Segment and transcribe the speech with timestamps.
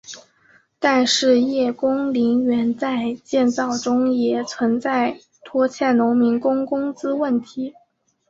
[0.79, 7.75] 但是叶公陵园在建造中也存在拖欠农民工工资问题。